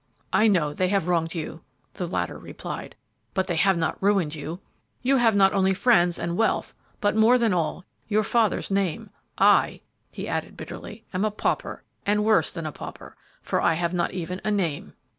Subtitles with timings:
[0.33, 1.61] "I know they have wronged you,"
[1.93, 2.95] the latter replied;
[3.35, 4.59] "but they have not ruined you!
[5.03, 9.11] You have not only friends and wealth, but, more than all, your father's name.
[9.37, 13.93] I," he added bitterly, "am a pauper, and worse than a pauper, for I have
[13.93, 14.95] not even a name!"